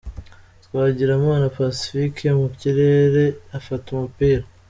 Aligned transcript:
Twagirimana 0.65 1.53
Pacifique 1.57 2.27
mu 2.39 2.47
kirere 2.59 3.23
afata 3.57 3.87
umupira. 3.95 4.43